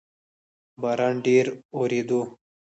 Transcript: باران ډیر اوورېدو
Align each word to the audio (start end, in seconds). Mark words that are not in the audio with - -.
باران 0.81 1.15
ډیر 1.25 1.45
اوورېدو 1.75 2.21